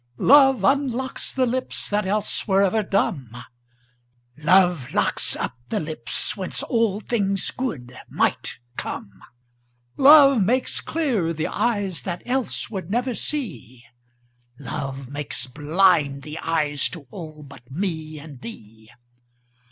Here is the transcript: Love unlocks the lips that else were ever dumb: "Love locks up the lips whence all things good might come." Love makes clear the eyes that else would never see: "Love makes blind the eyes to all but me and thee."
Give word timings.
Love 0.17 0.63
unlocks 0.63 1.31
the 1.31 1.45
lips 1.45 1.87
that 1.91 2.07
else 2.07 2.47
were 2.47 2.63
ever 2.63 2.81
dumb: 2.81 3.29
"Love 4.35 4.91
locks 4.95 5.35
up 5.35 5.55
the 5.69 5.79
lips 5.79 6.35
whence 6.35 6.63
all 6.63 6.99
things 6.99 7.51
good 7.51 7.95
might 8.09 8.57
come." 8.77 9.21
Love 9.97 10.41
makes 10.41 10.81
clear 10.81 11.31
the 11.33 11.45
eyes 11.45 12.01
that 12.01 12.23
else 12.25 12.67
would 12.67 12.89
never 12.89 13.13
see: 13.13 13.83
"Love 14.57 15.07
makes 15.07 15.45
blind 15.45 16.23
the 16.23 16.39
eyes 16.39 16.89
to 16.89 17.05
all 17.11 17.43
but 17.43 17.69
me 17.69 18.17
and 18.17 18.41
thee." 18.41 18.89